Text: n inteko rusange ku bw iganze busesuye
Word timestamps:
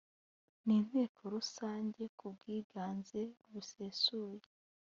n 0.65 0.67
inteko 0.79 1.21
rusange 1.35 2.03
ku 2.17 2.25
bw 2.35 2.43
iganze 2.57 3.21
busesuye 3.51 4.45